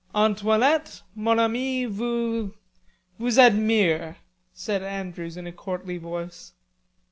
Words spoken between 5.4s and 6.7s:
a courtly voice.